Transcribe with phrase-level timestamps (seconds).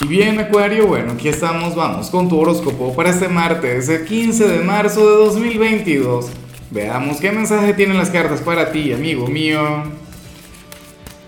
[0.00, 4.46] Y bien, Acuario, bueno, aquí estamos, vamos con tu horóscopo para este martes, el 15
[4.46, 6.30] de marzo de 2022.
[6.70, 9.82] Veamos qué mensaje tienen las cartas para ti, amigo mío.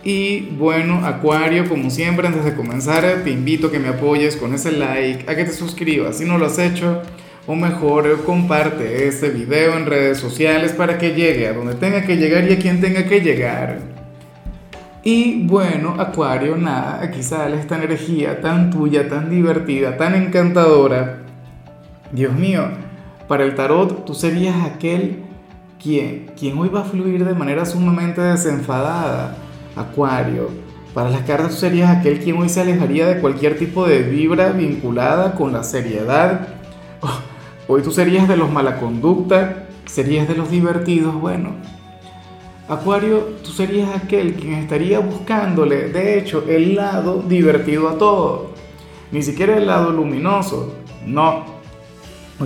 [0.04, 4.54] Y bueno, Acuario, como siempre, antes de comenzar, te invito a que me apoyes con
[4.54, 7.02] ese like, a que te suscribas si no lo has hecho,
[7.48, 12.16] o mejor, comparte este video en redes sociales para que llegue a donde tenga que
[12.16, 13.99] llegar y a quien tenga que llegar.
[15.02, 21.20] Y bueno, Acuario, nada, aquí sale esta energía tan tuya, tan divertida, tan encantadora.
[22.12, 22.64] Dios mío,
[23.26, 25.22] para el tarot tú serías aquel
[25.82, 29.36] quien, quien hoy va a fluir de manera sumamente desenfadada,
[29.74, 30.50] Acuario.
[30.92, 34.50] Para las cartas tú serías aquel quien hoy se alejaría de cualquier tipo de vibra
[34.52, 36.48] vinculada con la seriedad.
[37.00, 37.20] Oh,
[37.68, 41.79] hoy tú serías de los mala conducta, serías de los divertidos, bueno
[42.70, 48.52] Acuario, tú serías aquel quien estaría buscándole, de hecho, el lado divertido a todo.
[49.10, 50.76] Ni siquiera el lado luminoso.
[51.04, 51.46] No.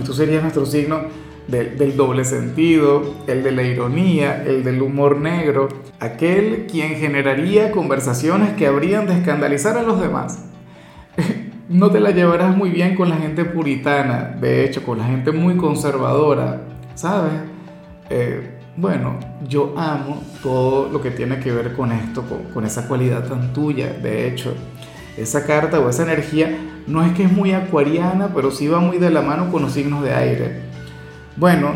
[0.03, 1.01] Tú serías nuestro signo
[1.47, 5.69] del doble sentido, el de la ironía, el del humor negro.
[5.99, 10.43] Aquel quien generaría conversaciones que habrían de escandalizar a los demás.
[11.69, 15.31] no te la llevarás muy bien con la gente puritana, de hecho, con la gente
[15.31, 16.63] muy conservadora,
[16.95, 17.33] ¿sabes?
[18.09, 22.23] Eh, bueno, yo amo todo lo que tiene que ver con esto,
[22.53, 23.93] con, esa cualidad tan tuya.
[23.93, 24.53] De hecho,
[25.15, 28.97] esa carta o esa energía no es que es muy acuariana, pero sí va muy
[28.97, 30.61] de la mano con los signos de aire.
[31.37, 31.71] Bueno,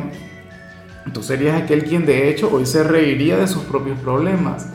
[1.13, 4.67] tú serías aquel quien de hecho hoy se reiría de sus propios problemas,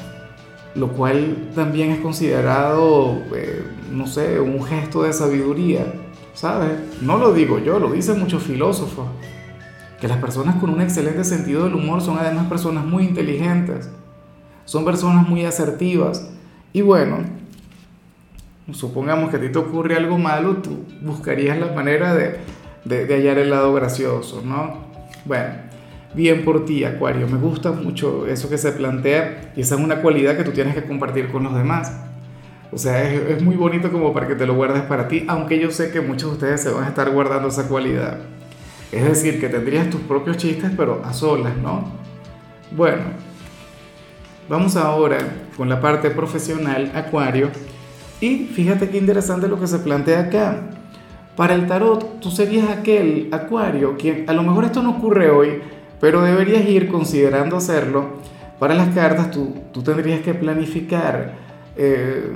[0.75, 5.93] lo cual también es considerado, eh, no sé, un gesto de sabiduría,
[6.33, 6.73] ¿sabes?
[7.03, 9.07] No lo digo yo, lo dicen muchos filósofos
[10.05, 13.89] que las personas con un excelente sentido del humor son además personas muy inteligentes,
[14.67, 16.31] son personas muy asertivas.
[16.75, 17.21] Y bueno,
[18.71, 22.37] supongamos que a ti te ocurre algo malo, tú buscarías la manera de,
[22.85, 24.75] de, hallar el lado gracioso, ¿no?
[25.25, 25.55] Bueno,
[26.13, 30.03] bien por ti, Acuario, me gusta mucho eso que se plantea y esa es una
[30.03, 31.99] cualidad que tú tienes que compartir con los demás.
[32.71, 35.59] O sea, es, es muy bonito como para que te lo guardes para ti, aunque
[35.59, 38.19] yo sé que muchos de ustedes se van a estar guardando esa cualidad.
[38.95, 41.85] Es decir, que tendrías tus propios chistes, pero a solas, ¿no?
[42.77, 43.03] Bueno,
[44.49, 45.19] vamos ahora
[45.57, 47.51] con la parte profesional, Acuario.
[48.21, 50.63] Y fíjate qué interesante lo que se plantea acá.
[51.35, 55.61] Para el tarot, tú serías aquel Acuario, que a lo mejor esto no ocurre hoy,
[56.01, 58.21] pero deberías ir considerando hacerlo.
[58.61, 61.35] Para las cartas, tú, tú tendrías que planificar
[61.77, 62.33] eh,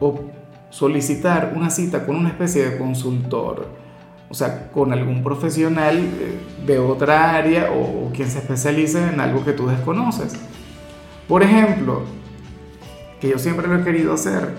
[0.00, 0.22] o
[0.70, 3.87] solicitar una cita con una especie de consultor
[4.30, 9.44] o sea, con algún profesional eh, de otra área o, quien se especialice en algo
[9.44, 10.34] que tú desconoces.
[11.26, 12.02] Por ejemplo,
[13.20, 14.54] que yo siempre lo he querido hacer,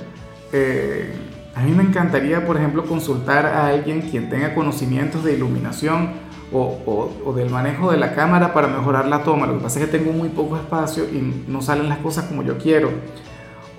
[0.52, 1.14] eh,
[1.56, 6.12] a mí me encantaría, por ejemplo, consultar a alguien quien tenga conocimientos de iluminación
[6.52, 9.46] o, o, del manejo de la cámara para mejorar la toma.
[9.46, 12.44] Lo que pasa es que tengo muy poco espacio y no salen las cosas como
[12.44, 12.92] yo quiero.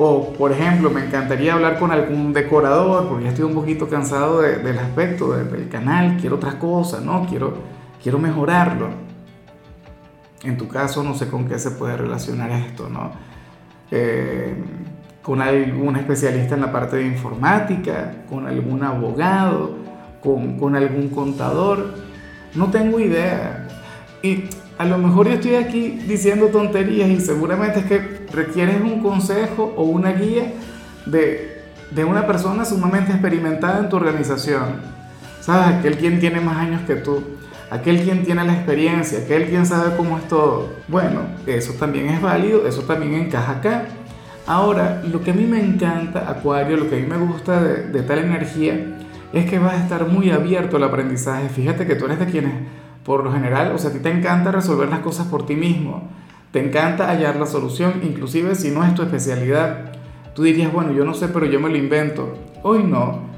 [0.03, 4.41] O, por ejemplo, me encantaría hablar con algún decorador, porque ya estoy un poquito cansado
[4.41, 7.27] del aspecto del canal, quiero otras cosas, ¿no?
[7.29, 7.53] Quiero,
[8.03, 8.89] quiero mejorarlo.
[10.43, 13.13] En tu caso, no sé con qué se puede relacionar esto, ¿no?
[13.91, 14.55] Eh,
[15.21, 19.77] con algún especialista en la parte de informática, con algún abogado,
[20.23, 21.93] con, con algún contador.
[22.55, 23.69] No tengo idea.
[24.23, 24.45] Y
[24.79, 29.73] a lo mejor yo estoy aquí diciendo tonterías y seguramente es que requieres un consejo
[29.77, 30.53] o una guía
[31.07, 34.81] de, de una persona sumamente experimentada en tu organización.
[35.41, 35.79] ¿Sabes?
[35.79, 37.23] Aquel quien tiene más años que tú,
[37.71, 40.69] aquel quien tiene la experiencia, aquel quien sabe cómo es todo.
[40.89, 43.85] Bueno, eso también es válido, eso también encaja acá.
[44.47, 47.89] Ahora, lo que a mí me encanta, Acuario, lo que a mí me gusta de,
[47.89, 48.99] de tal energía,
[49.33, 51.49] es que vas a estar muy abierto al aprendizaje.
[51.49, 52.55] Fíjate que tú eres de quienes
[53.05, 56.09] por lo general, o sea, a ti te encanta resolver las cosas por ti mismo,
[56.53, 59.93] te encanta hallar la solución, inclusive si no es tu especialidad.
[60.35, 62.35] Tú dirías, bueno, yo no sé, pero yo me lo invento.
[62.63, 63.31] Hoy no.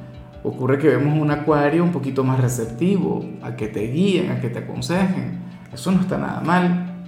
[0.45, 4.49] Ocurre que vemos un acuario un poquito más receptivo, a que te guíen, a que
[4.49, 5.41] te aconsejen.
[5.73, 7.05] Eso no está nada mal.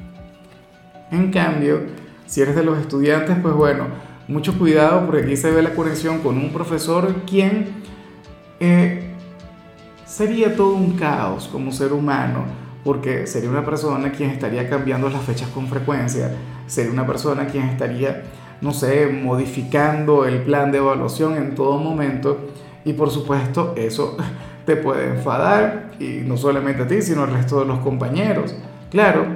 [1.10, 1.80] En cambio,
[2.26, 3.86] si eres de los estudiantes, pues bueno,
[4.28, 7.68] mucho cuidado porque aquí se ve la conexión con un profesor quien
[8.60, 9.10] eh,
[10.06, 12.44] sería todo un caos como ser humano,
[12.84, 16.30] porque sería una persona quien estaría cambiando las fechas con frecuencia,
[16.66, 18.24] sería una persona quien estaría,
[18.60, 22.38] no sé, modificando el plan de evaluación en todo momento,
[22.84, 24.16] y por supuesto eso
[24.66, 28.54] te puede enfadar, y no solamente a ti, sino al resto de los compañeros.
[28.90, 29.26] Claro,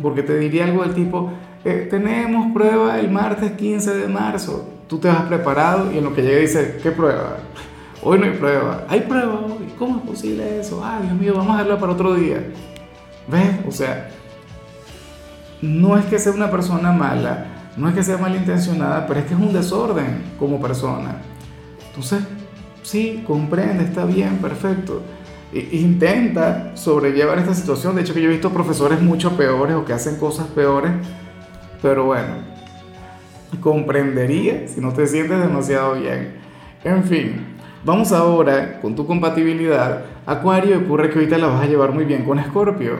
[0.00, 1.30] porque te diría algo del tipo,
[1.64, 6.14] eh, tenemos prueba el martes 15 de marzo, tú te vas preparado y en lo
[6.14, 7.38] que llega dice, ¿qué prueba?
[8.08, 8.84] Hoy no hay prueba.
[8.88, 9.66] ¿Hay prueba hoy?
[9.76, 10.80] ¿Cómo es posible eso?
[10.84, 12.40] Ay, Dios mío, vamos a dejarla para otro día.
[13.26, 13.56] ¿Ves?
[13.66, 14.10] O sea,
[15.60, 19.34] no es que sea una persona mala, no es que sea malintencionada, pero es que
[19.34, 21.16] es un desorden como persona.
[21.88, 22.20] Entonces,
[22.84, 25.02] sí, comprende, está bien, perfecto.
[25.72, 27.96] intenta sobrellevar esta situación.
[27.96, 30.92] De hecho, que yo he visto profesores mucho peores o que hacen cosas peores.
[31.82, 32.34] Pero bueno,
[33.60, 36.36] comprendería si no te sientes demasiado bien.
[36.84, 40.04] En fin, vamos ahora con tu compatibilidad.
[40.26, 42.94] Acuario, ocurre que ahorita la vas a llevar muy bien con Escorpio.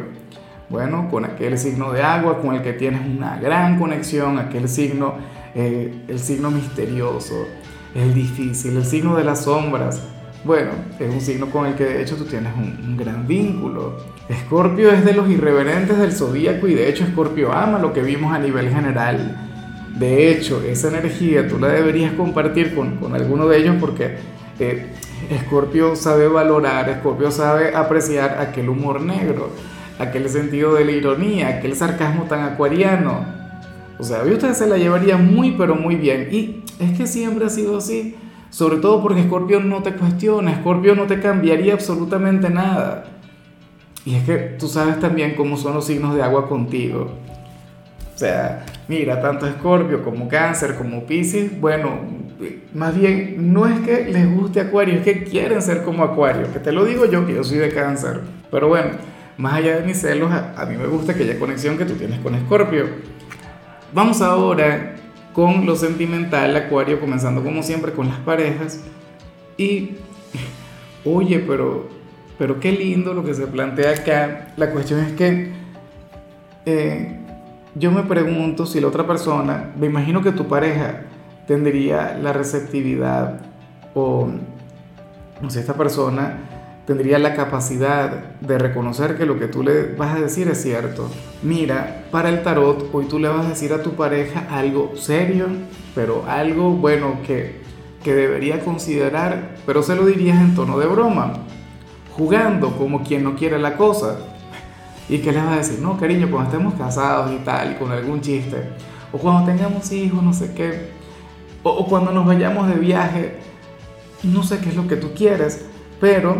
[0.68, 5.14] Bueno, con aquel signo de agua con el que tienes una gran conexión, aquel signo,
[5.54, 7.46] eh, el signo misterioso,
[7.94, 10.02] el difícil, el signo de las sombras.
[10.44, 13.96] Bueno, es un signo con el que de hecho tú tienes un, gran vínculo.
[14.28, 18.32] Escorpio es de los irreverentes del zodíaco y de hecho Escorpio ama lo que vimos
[18.32, 19.36] a nivel general.
[19.98, 24.16] De hecho, esa energía tú la deberías compartir con, con alguno de ellos porque
[24.58, 24.92] eh,
[25.30, 29.50] Escorpio sabe valorar, Escorpio sabe apreciar aquel humor negro
[29.98, 33.24] aquel sentido de la ironía, aquel sarcasmo tan acuariano.
[33.98, 36.28] O sea, hoy ustedes se la llevarían muy pero muy bien.
[36.30, 38.16] Y es que siempre ha sido así.
[38.50, 43.04] Sobre todo porque Scorpio no te cuestiona, Scorpio no te cambiaría absolutamente nada.
[44.04, 47.10] Y es que tú sabes también cómo son los signos de agua contigo.
[48.14, 52.00] O sea, mira, tanto Scorpio como Cáncer, como Pisces, bueno,
[52.74, 56.58] más bien no es que les guste Acuario, es que quieren ser como Acuario, que
[56.58, 58.20] te lo digo yo, que yo soy de Cáncer.
[58.50, 58.90] Pero bueno,
[59.38, 62.34] más allá de mis celos, a, mí me gusta aquella conexión que tú tienes con
[62.34, 62.86] Escorpio.
[63.92, 64.96] Vamos ahora
[65.32, 68.82] con lo sentimental, Acuario, comenzando como siempre con las parejas.
[69.56, 69.96] Y,
[71.04, 71.88] oye, pero,
[72.38, 74.52] pero qué lindo lo que se plantea acá.
[74.56, 75.52] La cuestión es que
[76.66, 77.20] eh,
[77.74, 81.02] yo me pregunto si la otra persona, me imagino que tu pareja
[81.46, 83.40] tendría la receptividad
[83.94, 84.28] o,
[85.40, 86.38] no sé, esta persona
[86.86, 91.10] tendría la capacidad de reconocer que lo que tú le vas a decir es cierto.
[91.42, 95.46] Mira, para el tarot, hoy tú le vas a decir a tu pareja algo serio,
[95.94, 97.60] pero algo bueno que,
[98.04, 101.32] que debería considerar, pero se lo dirías en tono de broma,
[102.16, 104.18] jugando como quien no quiere la cosa.
[105.08, 105.80] ¿Y qué le vas a decir?
[105.80, 108.56] No, cariño, cuando estemos casados y tal, con algún chiste,
[109.12, 110.95] o cuando tengamos hijos, no sé qué,
[111.66, 113.38] o, o cuando nos vayamos de viaje,
[114.22, 115.66] no sé qué es lo que tú quieres,
[116.00, 116.36] pero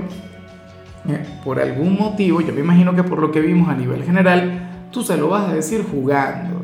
[1.09, 4.89] eh, por algún motivo, yo me imagino que por lo que vimos a nivel general,
[4.91, 6.63] tú se lo vas a decir jugando.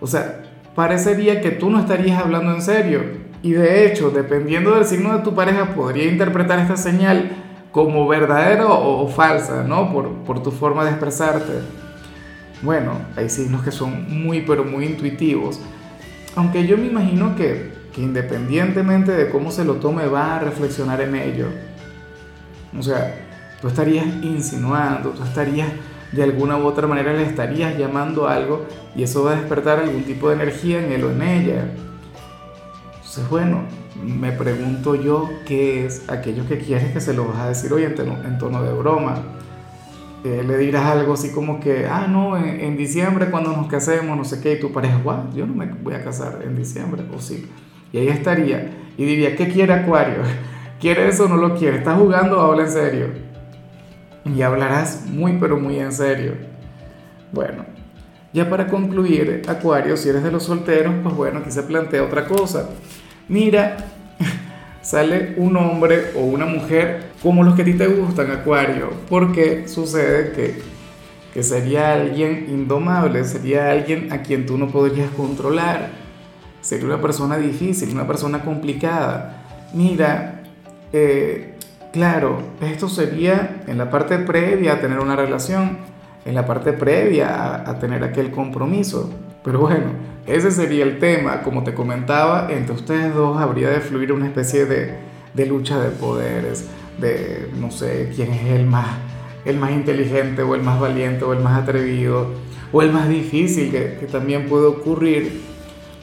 [0.00, 0.42] O sea,
[0.74, 3.00] parecería que tú no estarías hablando en serio.
[3.42, 7.30] Y de hecho, dependiendo del signo de tu pareja, podría interpretar esta señal
[7.72, 9.92] como verdadera o, falsa, ¿no?
[9.92, 11.52] Por, por tu forma de expresarte.
[12.62, 15.60] Bueno, hay signos que son muy, pero muy intuitivos.
[16.36, 21.00] Aunque yo me imagino que, que independientemente de cómo se lo tome, va a reflexionar
[21.00, 21.46] en ello.
[22.78, 23.14] O sea,
[23.60, 25.68] Tú estarías insinuando, tú estarías
[26.12, 28.66] de alguna u otra manera le estarías llamando algo
[28.96, 31.64] y eso va a despertar algún tipo de energía en él o en ella.
[32.96, 33.64] Entonces, bueno,
[34.02, 37.84] me pregunto yo qué es aquello que quieres que se lo vas a decir hoy
[37.84, 39.18] en tono, de broma.
[40.24, 44.24] Eh, le dirás algo así como que, ah, no, en, diciembre cuando nos casemos, no
[44.24, 47.20] sé qué, y tu pareja, guau, yo no me voy a casar en diciembre, o
[47.20, 47.48] sí.
[47.92, 50.22] Y ahí estaría, y diría, ¿qué quiere Acuario?
[50.80, 51.78] ¿Quiere eso o no lo quiere?
[51.78, 53.30] ¿Estás jugando o habla en serio?
[54.24, 56.32] y hablarás muy pero muy en serio.
[57.32, 57.64] Bueno,
[58.32, 62.26] ya para concluir, Acuario, si eres de los solteros, pues bueno, aquí se plantea otra
[62.26, 62.70] cosa.
[63.28, 63.76] Mira,
[64.82, 69.68] sale un hombre o una mujer como los que a ti te gustan, Acuario, porque
[69.68, 70.62] sucede que,
[71.32, 75.90] que sería alguien indomable, sería alguien a quien tú no podrías controlar,
[76.60, 79.44] sería una persona difícil, una persona complicada.
[79.72, 80.42] Mira,
[80.92, 81.50] eh,
[81.92, 85.78] Claro, esto sería en la parte previa a tener una relación,
[86.24, 89.10] en la parte previa a, tener aquel compromiso.
[89.42, 89.86] Pero bueno,
[90.24, 91.42] ese sería el tema.
[91.42, 94.94] Como te comentaba, entre ustedes dos habría de fluir una especie de,
[95.34, 96.68] de lucha de poderes,
[97.00, 98.86] de no sé quién es el más,
[99.44, 102.28] el más inteligente o el más valiente o el más atrevido
[102.72, 105.49] o el más difícil que también puede ocurrir.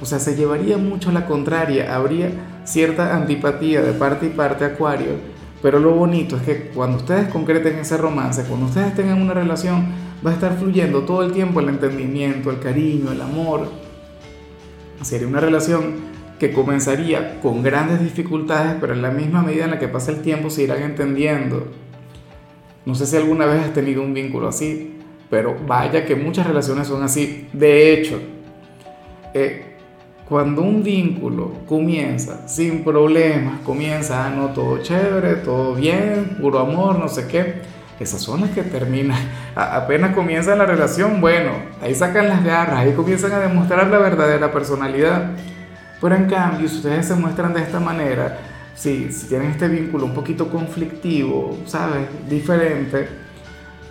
[0.02, 2.32] O sea, se llevaría mucho la contraria, habría
[2.66, 7.80] cierta antipatía de parte y parte acuario pero lo bonito es que cuando ustedes concreten
[7.80, 9.88] ese romance, cuando ustedes tengan una relación,
[10.26, 13.68] va a estar fluyendo todo el tiempo el entendimiento, el cariño, el amor.
[15.02, 15.96] Sería una relación
[16.40, 20.22] que comenzaría con grandes dificultades, pero en la misma medida en la que pasa el
[20.22, 21.68] tiempo se irán entendiendo.
[22.86, 24.94] No sé si alguna vez has tenido un vínculo así,
[25.32, 27.48] pero vaya que muchas relaciones son así.
[27.52, 28.22] De hecho,
[29.34, 29.77] eh,
[30.28, 37.00] cuando un vínculo comienza sin problemas, comienza, ah, no, todo chévere, todo bien, puro amor,
[37.00, 37.62] no sé qué,
[38.00, 39.18] esas son las que terminan.
[39.56, 44.52] apenas comienza la relación, bueno, ahí sacan las garras, ahí comienzan a demostrar la verdadera
[44.52, 45.32] personalidad.
[46.02, 48.38] Pero en cambio, si ustedes se muestran de esta manera,
[48.76, 52.06] si, si tienen este vínculo un poquito conflictivo, ¿sabes?
[52.30, 53.08] Diferente,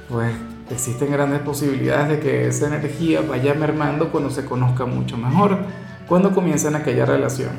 [0.09, 0.33] pues
[0.71, 5.59] existen grandes posibilidades de que esa energía vaya mermando cuando se conozca mucho mejor,
[6.06, 7.50] cuando comiencen aquella relación.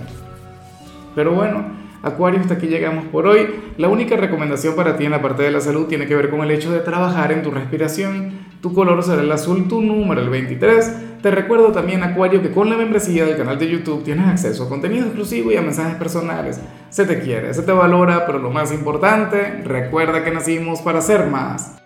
[1.15, 1.65] Pero bueno,
[2.03, 3.47] Acuario, hasta aquí llegamos por hoy.
[3.77, 6.41] La única recomendación para ti en la parte de la salud tiene que ver con
[6.41, 8.31] el hecho de trabajar en tu respiración.
[8.61, 11.21] Tu color será el azul, tu número el 23.
[11.21, 14.69] Te recuerdo también, Acuario, que con la membresía del canal de YouTube tienes acceso a
[14.69, 16.61] contenido exclusivo y a mensajes personales.
[16.89, 21.27] Se te quiere, se te valora, pero lo más importante, recuerda que nacimos para ser
[21.27, 21.77] más.